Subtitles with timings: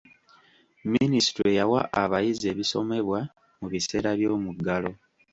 [0.93, 3.19] Minisitule yawa abayizi ebisomebwa
[3.59, 4.91] mu biseera by'omuggalo.